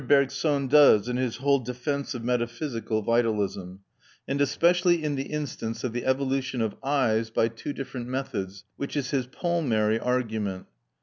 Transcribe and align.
Bergson 0.07 0.65
does 0.67 1.07
in 1.07 1.17
his 1.17 1.35
whole 1.35 1.59
defence 1.59 2.15
of 2.15 2.23
metaphysical 2.23 3.03
vitalism, 3.03 3.81
and 4.27 4.41
especially 4.41 5.03
in 5.03 5.13
the 5.13 5.27
instance 5.29 5.83
of 5.83 5.93
the 5.93 6.05
evolution 6.07 6.59
of 6.59 6.73
eyes 6.83 7.29
by 7.29 7.47
two 7.47 7.71
different 7.71 8.07
methods, 8.07 8.63
which 8.77 8.97
is 8.97 9.11
his 9.11 9.27
palmary 9.27 10.03
argument. 10.03 10.65